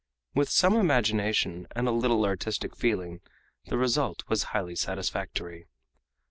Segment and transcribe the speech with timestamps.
[0.33, 3.21] With some imagination and a little artistic feeling
[3.67, 5.67] the result was highly satisfactory.